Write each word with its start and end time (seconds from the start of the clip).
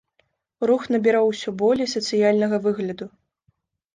Рух 0.69 0.85
набіраў 0.93 1.25
усё 1.33 1.49
болей 1.61 1.89
сацыяльнага 1.91 2.57
выгляду. 2.65 3.05